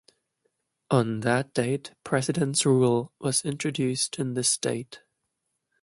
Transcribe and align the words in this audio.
On 0.89 1.19
that 1.19 1.53
date 1.53 1.93
President's 2.03 2.65
Rule 2.65 3.13
was 3.21 3.45
introduced 3.45 4.17
in 4.17 4.33
the 4.33 4.43
state. 4.43 5.01